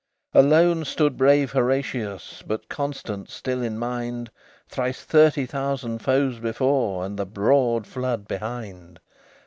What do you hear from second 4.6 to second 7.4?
Thrice thirty thousand foes before, And the